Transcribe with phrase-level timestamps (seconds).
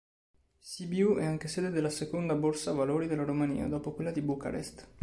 [0.57, 4.89] Sibiu è anche sede della seconda Borsa valori della Romania, dopo quella di Bucarest.